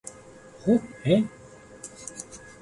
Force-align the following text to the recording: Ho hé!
Ho 0.63 0.77
hé! 1.09 1.19